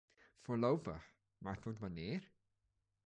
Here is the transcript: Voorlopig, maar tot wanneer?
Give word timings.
Voorlopig, 0.41 1.13
maar 1.37 1.59
tot 1.59 1.79
wanneer? 1.79 2.31